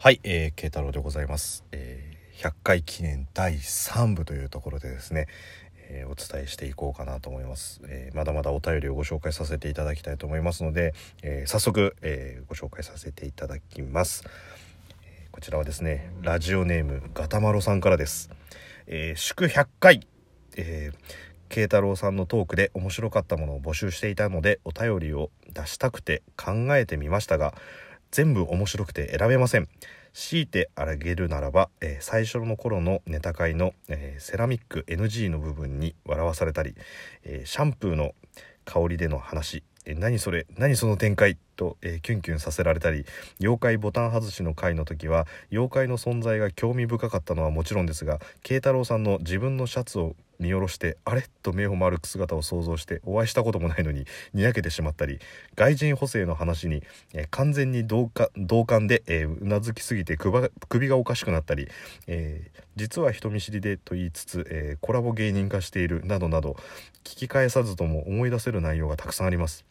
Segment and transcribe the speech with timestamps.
[0.00, 5.26] はい、えー、慶太郎でございます、えー、100回記念第3部というところでですね、
[5.90, 14.22] えーお伝えしていこうかなと思います、えーまだまだお便りをご紹介させていただきたいと思いますので、えー早速、えーご紹介させていただきます、
[15.02, 18.30] えこちらはですねラジオネームガタマロさんからです、
[18.86, 20.06] えー祝100回、
[20.56, 27.54] えー慶太郎さんのトークで面白かったものを募集していたのでお便りを出したくて考えてみましたが
[28.10, 29.68] 全部面白くて選べません。
[30.12, 36.74] 強いてあげるならば、えー最初の頃のネタ会の、えーセラミック NG の部分に笑わされたり、
[37.24, 38.14] えーシャンプーの
[38.64, 43.04] 香りでの話「え何それ何その展開」と、えーキュンキュンさせられたり
[43.40, 51.24] 妖怪ボタン外しの回の時は妖怪の存在が興味深かったのはもちろんですが慶太郎さんの自分のシャツを見下ろしてあれ？
[51.42, 55.18] と目を丸く姿を想像してお会いしたこともないのににやけてしまったり
[55.56, 61.66] 外人補正の話に、えー完全に同感で、えーうなずきすぎて首がおかしくなったり、
[62.06, 66.56] えー実は人見知りでと言いつつ、えコラボ芸人化しているなどなど
[67.02, 69.64] 聞き返さずとも思い出せる内容がたくさんあります。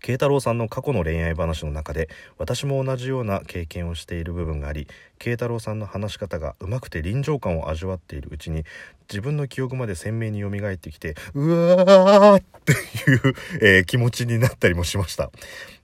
[0.00, 2.08] 慶太郎さんの過去の恋愛話の中で
[2.38, 8.64] 私も同じような経験をしている部分があり慶太郎さんの話し方がうまくて臨場感を味わっているうちに
[9.08, 12.72] 自分の記憶まで鮮明に蘇ってきてうわーって
[13.10, 13.20] いう、
[13.60, 15.30] えー気持ちになったりもしました、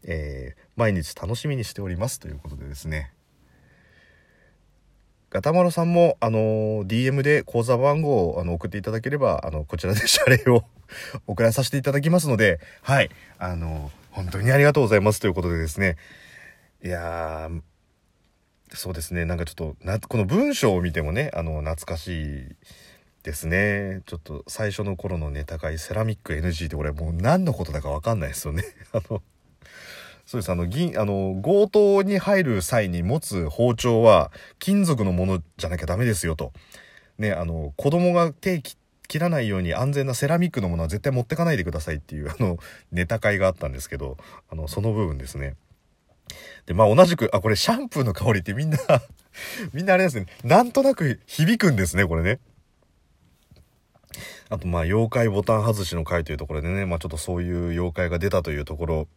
[0.05, 3.13] えー毎日楽しみにしておりますということでですね。
[5.31, 10.65] ガタマロさんも、あのー DM で口座番号をあの送っていただければ、あの、こちらで 謝礼を
[11.29, 15.97] 送らさせていただきますので、はい、あのー本当にありがとうございますということでですね、
[16.83, 17.63] いやー、
[18.75, 22.57] そうですね、なんかちょっと、な、この文章を見てもね、あの、懐かしい
[23.23, 24.03] ですね。
[24.07, 28.65] ちょっと最初の頃のネタ会セラミック NG ってこれもう何のことだかわかんないですよね。
[28.93, 29.23] あの、
[30.31, 30.53] そうです。
[30.53, 36.53] あの、銀、あの、強盗に入る際に持つ包丁は金属のものじゃなきゃダメですよと。
[37.19, 42.59] ね、あの、子供が手切らないように安全なセラミックのものは絶対持ってかないでくださいっていう、あの、
[42.93, 44.19] ネタ会があったんですけど、
[44.49, 45.57] あの、その部分ですね。
[46.67, 48.79] で、まあ同じく、あ、これシャンプーの香りってみんな、
[49.75, 52.39] みんなあれですね、なんとなく響くんですね、これね。
[54.49, 59.09] あと、まあ、妖怪ボタン外しの回というところでね、まあちょっとそういう妖怪が出たというところ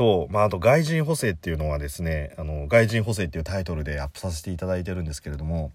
[0.00, 5.72] と、まあ、あと外人補正っていうのはですね、あの、外人補正っていうタイトルでアップさせていただいてるんですけれども、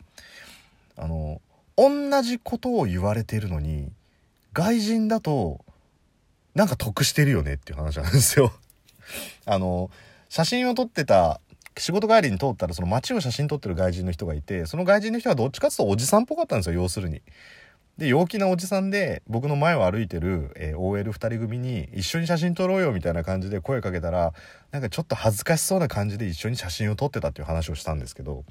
[0.97, 1.41] あの、
[1.78, 3.91] 同じことを言われてるのに、
[4.52, 5.63] 外人だと、
[6.56, 8.52] なんか得してるよねっていう話なんですよ。
[9.46, 9.91] あの、
[10.28, 11.40] 写真を撮ってた、
[11.78, 17.22] 仕事帰りに通ったらその街を写真撮ってる外人の人がいて、その外人の人はどっちかっていうとおじさんっぽかったんですよ、要するに。
[17.97, 24.33] で陽気なおじさんで僕の前を歩いてる、えー OL2 人組に一緒に写真撮ろうよみたいな感じで声かけたら
[24.72, 28.44] なんかちょっと恥ずかしそうな感じで一緒に写真を撮ってたっていう話をしたんですけど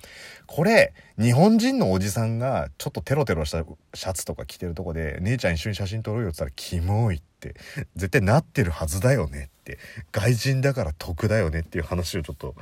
[0.46, 3.62] これ日本人のおじさんがちょっとテロテロした
[3.92, 7.54] シャツとか着てるとこで姉ちゃん一緒に写真撮ろうよって言ったらキモいって
[7.96, 9.78] 絶対なってるはずだよねって
[10.12, 12.54] 外人だから得だよねっていう話をちょっと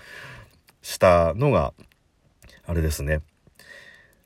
[0.82, 1.72] したのが
[2.66, 3.20] あれですね。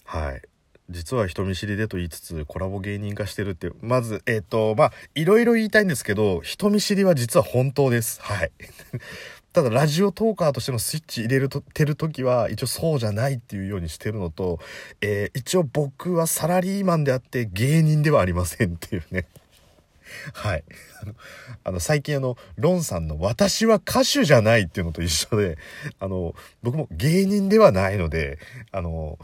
[0.04, 0.42] はい。
[0.90, 8.20] 実は人見知りでと言いつつコラボ芸人化してるってまずえっ、とまあいろいろ言いたいんですけど人見知りは実は本当です。
[8.22, 8.52] はい。
[9.52, 14.60] ただラジオトーカーとしてのスイッチ入れるとてる時は一応そうじゃないっていうようにしてるのと、
[15.00, 19.26] えー一応僕はサラリーマンであって芸人ではありませんっていうね。
[20.32, 20.64] はい。
[21.02, 21.14] あの、
[21.64, 25.58] あの最近あの、ロンさんの私は歌手じゃないっていうのと一緒で、
[25.98, 28.38] あの、僕も芸人ではないので、
[28.72, 29.18] あの、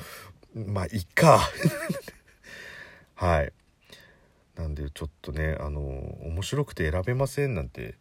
[0.55, 1.41] まあ、いっか。
[3.15, 3.53] はい。
[4.57, 7.95] なんで、ちょっとね、あの、面白くて選べませんなんて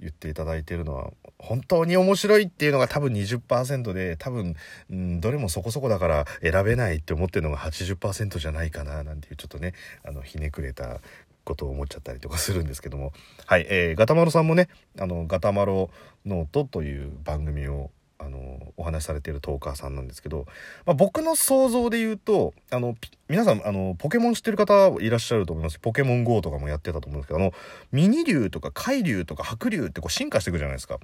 [0.00, 4.56] 言っていただいてるのは、本当に面白いっていうのが多分20%で、多分、
[4.90, 9.74] うん、どれもそこそこだから選べないって思ってるのが80%じゃないかな、なんていうちょっとね、
[10.04, 11.00] あの、ひねくれた
[11.44, 13.12] ことを思っちゃったりとかするんですけども。
[13.46, 14.68] はい、えー、ガタマロさんもね、
[14.98, 15.90] あの、ガタマロ
[16.24, 20.46] ノートという番組を、あの、お話しされているトーカーさんなんですけど、
[20.86, 22.94] まあ、僕の想像で言うと、あの、
[23.28, 25.78] 皆さん、あの、ポケモン知ってる方いらっしゃると思います。
[25.78, 27.52] ポケモン GO とかもやってたと思うんですけど、あの、
[27.92, 30.98] ミニ竜とか海竜とか白竜ってこう進化していくじゃないですか。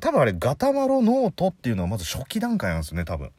[0.00, 3.30] 多分あれ、ガタマロノートっていうのはまず初期段階なんですよね、多分。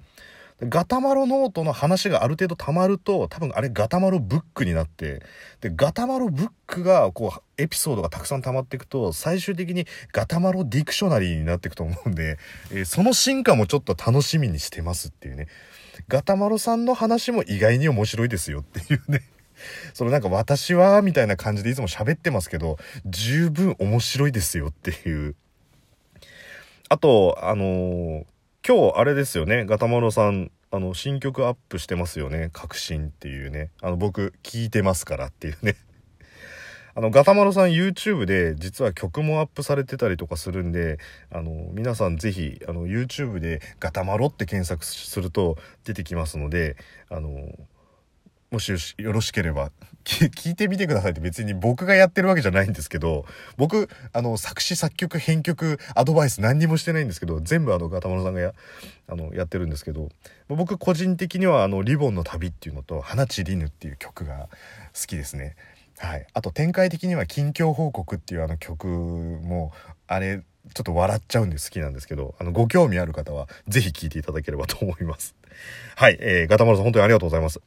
[0.64, 5.24] ガタマロノートの話がある程度溜まると、多分あれガタマロブックになって、
[5.60, 12.38] で、ガタマロブックが、こう、エピソードがたくさん溜まっていくと、最終的にガタマロディクショナリーになっていくと思うんで、
[12.72, 15.48] えーその進化もちょっと楽しみにしてますっていうね。
[16.08, 19.24] ガタマロさんの話も意外に面白いですよっていうね。
[19.94, 25.36] そのなんか私は、みたいな感じでいつも喋ってますけど、十分面白いですよっていう。
[26.90, 28.26] あと、あのー
[28.68, 29.66] 今日あれですよね。
[29.66, 33.72] ガタマロさんあの新曲アップしてますよね「革新」っていうね。
[33.82, 35.78] あの僕聞いてますからっていうね。
[36.94, 41.00] あのガタマロさん YouTube で実は曲もアップされてたりとかするんで
[41.32, 46.78] あの皆さん是非あの YouTube で「ガタマロ」って検索すると出てきますので
[47.10, 47.50] あの
[48.52, 49.72] もしよろしければ
[50.04, 53.24] 聞いてみてくださいって別に僕がやってるわけじゃないんですけど
[53.56, 58.54] 僕あの作詞作曲編曲アドバイス何にもしてないんですけど全部あのガタマロさんがや
[59.08, 60.10] あのやってるんですけど
[60.50, 64.50] 僕個人的にはあの「リボンの旅」っていうのと「花散りぬ」っていう曲が
[64.94, 65.56] 好きですね。
[65.98, 69.72] はい、あと展開的には「近況報告」っていうあの曲も
[70.08, 70.42] あれ
[70.74, 75.36] ちょっと笑っちゃうんで好きなんですけどあのご興味ある方は是非聴いていただければと思います。
[75.96, 77.62] はい、えー、ガタマロさん本当にありがとうございます。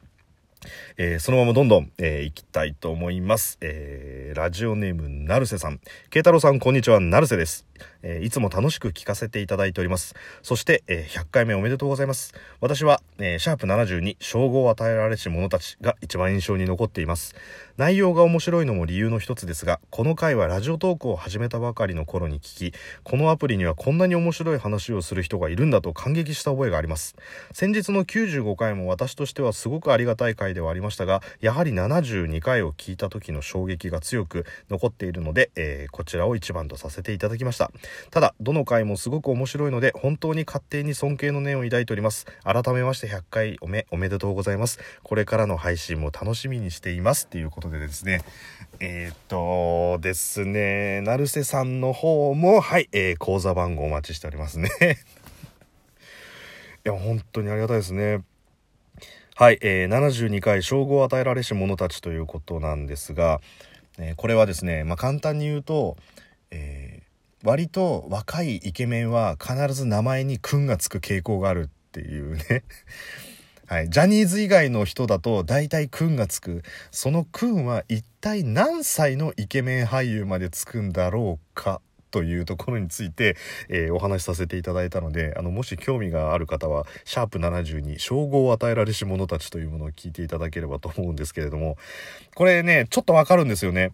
[0.97, 3.57] えー、そのままどんどん、えー、行きたいと思います。
[3.61, 5.79] えー、ラジオネーム、なるせさん。
[6.09, 7.65] 慶太郎さん、こんにちは、なるせです。
[8.03, 10.15] えー、いつも楽しく聞かせていただいております。
[10.41, 12.33] そして、えー、100回目おめでとうございます。
[12.61, 17.35] 私は、えー、シャープ72、称号を与えられし者たちが一番印象に残っています。
[17.77, 22.73] 内容が面白いのも理由の一つですが、この回はラジオトークを始めたばかりの頃に聞き、
[23.03, 27.15] このアプリにはこんなに面白い話をする人がいるんだと感激した覚えがあります。
[27.53, 37.64] 先日の95回も私としてはすごくありがたい回ではありましたが、やはり72回を聞いた時の衝撃が強く残っているので、えー、こちらを一番とさせていただきました。
[38.11, 42.25] ただ、どの回もすごく面白いので、本当に勝手に尊敬の念を抱いております。
[42.43, 44.79] 改めまして100回おめ、おめでとうございます。
[45.03, 47.25] これからの配信も楽しみにしています。
[47.25, 48.21] っていうことでですね、
[48.79, 54.69] えー、っとですね、成瀬さんの方も、はい、えー、口座番号お待ちしておりますね。
[56.85, 58.21] いや、本当にありがたいですね。
[59.37, 63.41] はい、えー、72回称号を与えられし者たちということなんですが、
[63.97, 65.97] えー、これはですね、まあ、簡単に言うと、
[66.51, 67.04] えー、
[67.45, 72.63] 割と若いイケメンは必ず名前に「くん」がつく傾向があるっていうね。
[73.67, 76.63] はい、ジャニーズ以外の人だと大体「くん」がつく。
[76.89, 83.37] その「くん」は一体何歳のイケメン俳優までつくんだろうかというところについて、
[83.69, 91.77] えー、お話しさせていただいたのであのもし興味がある方は「シャープ #72 称号を与えられし者たち」というものを聞いていただければと思うんですけれども。
[92.33, 93.91] これねちょっとわかるんですよね。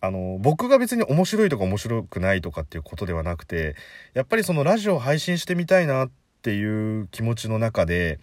[0.00, 3.74] あの僕が別に面白いとか面白くないとかっていうことではなくて
[4.14, 6.10] やっぱりそのラジオを配信してみたいなっ
[6.42, 8.20] ていう気持ちの中で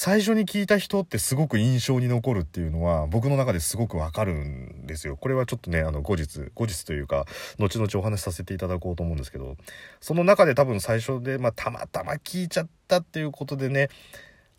[0.00, 5.16] 最初に聞いた人ってすごく印象に残るっていうのは僕の中ですごくわかるんですよ。
[5.16, 7.26] これはちょっとね、あの後日、後日というか、
[7.58, 9.56] 後々お話しさせていただこうと思うんですけど、
[10.00, 13.88] その中で多分最初で、まあ、たまたま聞いちゃったっていうことでね、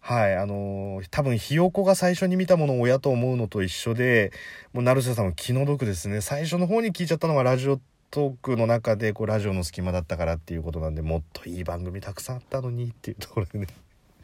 [0.02, 4.32] はい、あのー、多分ひよこが最初に見たものを親と思うのと一緒で、
[4.74, 6.22] もう成瀬さんも気の毒ですね。
[6.22, 7.80] 最初の方に聞いちゃったのがラジオ
[8.12, 13.68] トークの中でこうラジオの隙間だったからっていうことなんでもっといい番組たくさんあったのにっていうところでね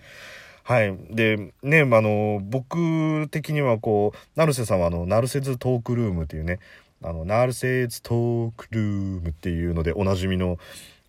[0.63, 0.97] はい。
[1.11, 6.59] で、ね、あの、僕的にはこう、成瀬さんはあの、ナルセズトークルームっていうね、
[7.03, 10.57] あの、ナルセズトークルームっていうのでおなじみの、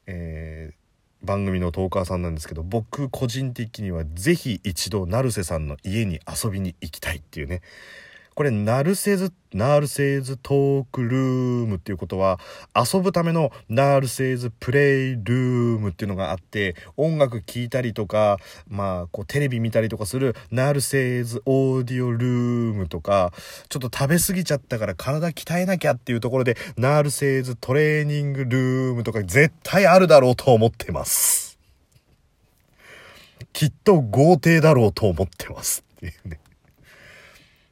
[0.06, 0.85] えー、
[1.22, 7.62] 番組のトーカーさんなんですけど、僕個人的には是非一度成瀬さんの家に遊びに行きたいっていうね、
[8.36, 12.38] これ、ナルセズ、ナルセーズトークルームっていうことは、
[12.76, 18.36] 遊ぶためのナルセーズプレイルームっていうのがあって、音楽聴いたりとか、
[18.68, 23.32] まあ、こう、テレビ見たりとかするナルセーズオーディオルームとか、
[23.70, 31.58] ちょっと食べ過ぎちゃったから体鍛えなきゃっていうところで、ナルセーズトレーニングルームとか絶対あるだろうと思ってます。
[33.54, 36.38] きっと豪邸だろうと思ってますっていうね。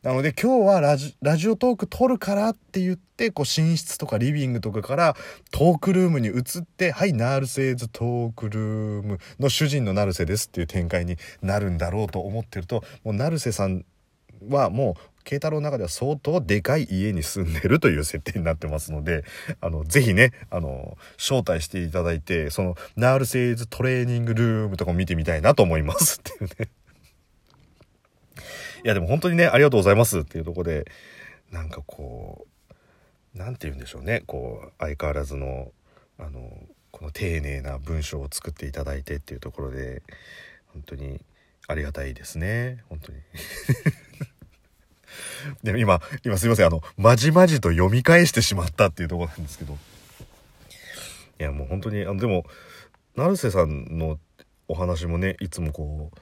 [0.04, 5.16] なので今日はラジラジオトーク撮るからって言って、こう寝室とかリビングとかから
[5.50, 13.86] トークルームに移って、はい、ナルセーズトークルームの主人のナルセですっていう展開になるんだろうと思ってると、もうナルセさん
[14.50, 19.24] はもう慶太郎の中では相当でかい家に住んでるという設定になってますので、
[19.62, 26.68] あの、ぜひね、あの、招待していただいて、その、ナールセーズトレーニングルームとかも見てみたいなと思いますっていうね。
[28.84, 30.84] いやでも本当にねありがとうございますっていうとこで
[31.50, 32.50] なんかこう
[33.34, 34.22] 何て言うんでしょうね。
[34.26, 35.72] こう相変わらずの
[36.18, 36.50] あの
[36.90, 40.02] この丁寧な文章を作っていただいてっていうところで
[40.72, 41.20] 本当に
[41.66, 42.84] ありがたいですね。
[42.90, 43.18] 本当に。
[45.64, 46.66] でも今今すいません。
[46.66, 49.78] あのまじまじと読み返してしまったっていうとこなんですけど。
[51.40, 52.44] いやもう本当にあのでも
[53.16, 54.18] 成瀬さんの
[54.68, 56.18] お話もねいつもこう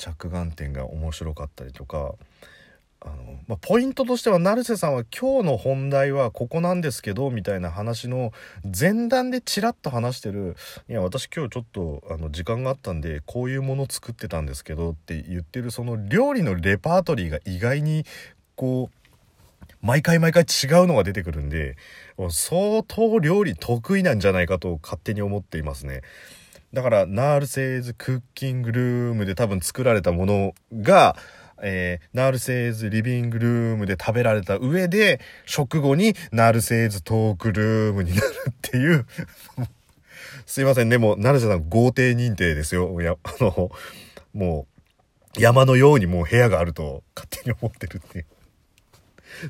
[0.00, 2.14] 着眼点が面白かったりとか
[3.00, 8.32] あの、まあ、ポイントとしては成瀬さんは今日の本題はここなんですけどみたいな話の
[8.64, 10.56] 前段でちらっと話してる
[10.88, 18.06] いや私今日ちょっとあの時間があったんでこういうもの作ってたんですけどって言ってるその料理のレパートリーが意外に
[18.56, 19.00] こう
[19.82, 21.76] 毎回毎回違うのが出てくるんで
[22.30, 26.02] 相当料理得意なんじゃないかと勝手に思っていますね。
[26.72, 31.16] だからナールセーズクッキングルームで多分作られたものが
[31.62, 39.06] えー、ナールセーズリビングルームで食べられた上で、食後にナールセーズトークルームになるっていう
[40.46, 43.00] すいませんね、もう、ナルセさん豪邸認定ですよ。
[43.02, 43.70] や、あの、
[44.34, 44.66] も
[45.36, 48.26] う、山のようにもう部屋があると勝手に思ってるっていう。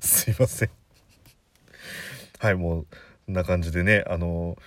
[0.02, 0.70] すいません。
[2.38, 2.86] はい、もう、
[3.26, 4.58] こんな感じでね、あの、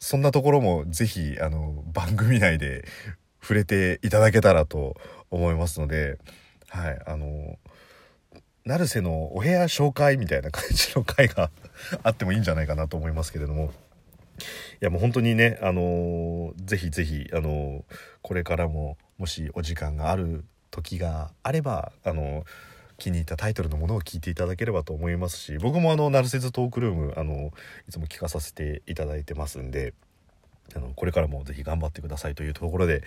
[0.00, 2.84] そんなところもぜひ、あの、番組内で
[3.40, 4.96] 触れていただけたらと
[5.30, 6.18] 思いますので、
[6.68, 7.58] はい、あの、
[8.64, 11.50] 成瀬のお部屋紹介みたいな感じの回が
[12.02, 13.72] あってもいいんじゃないかなと思いますけれども、
[14.80, 17.84] いやもう本当にね、あの、ぜひぜひ、あの、
[18.22, 22.44] これからももしお時間がある時があれば、あの、
[22.98, 27.52] 気に入ったタイトルのものを聞いていただければと思いますし僕もあの「ナルセズトークルーム」あの
[27.88, 29.94] いつも聞かさせていただいてますんで
[30.76, 33.02] あのこれからもぜひ頑張ってくださいというところで、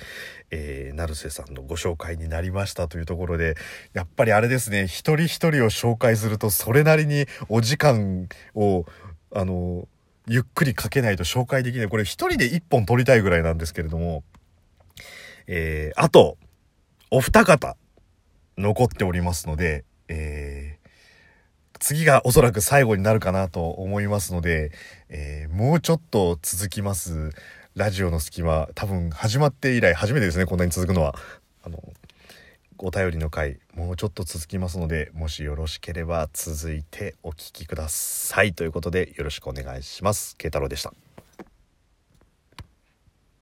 [0.49, 3.55] えー、成瀬さんのご紹介になりましたというところで
[3.93, 8.85] やっぱりあれですね一人一人を紹介するとそれなりにお時間を
[9.33, 9.87] あの
[10.27, 11.87] ゆっくりかけないと紹介できない。
[11.89, 14.23] これ一人で一本撮りたいぐらいなんですけれども、
[15.47, 16.37] えー、あと
[17.09, 17.75] お二方
[18.61, 20.81] 残っておりますので、えー
[21.81, 24.71] 次がおそらく最後になるかなと思いますので、
[25.09, 27.31] えー、もうちょっと続きます。
[27.75, 31.15] ラジオの隙間、多分始まって以来初めてですね、こんなに続くのは。
[31.63, 31.81] あの、
[32.77, 38.53] お便りの回、もうちょっと続きますので、もしよろしければ続いてお聴きください。
[38.53, 40.35] ということで、よろしくお願いします。
[40.37, 41.10] 慶太郎でした。